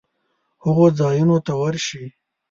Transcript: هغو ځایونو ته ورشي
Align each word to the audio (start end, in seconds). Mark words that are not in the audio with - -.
هغو 0.63 0.85
ځایونو 0.99 1.37
ته 1.45 1.53
ورشي 1.61 2.05